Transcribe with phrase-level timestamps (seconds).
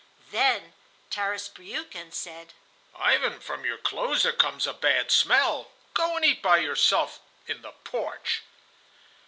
[0.31, 0.73] Then
[1.11, 2.55] Tarras Briukhan said:
[2.95, 7.61] "Ivan, from your clothes there comes a bad smell; go and eat by yourself in
[7.61, 8.41] the porch."